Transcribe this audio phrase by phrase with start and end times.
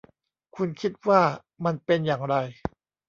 [0.55, 1.21] คุณคิดว่า
[1.65, 2.35] มันเป็นอย่างไร